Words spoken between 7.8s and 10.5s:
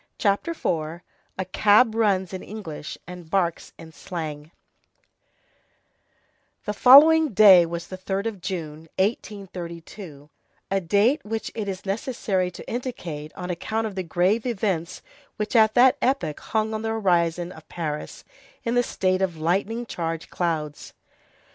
the 3d of June, 1832,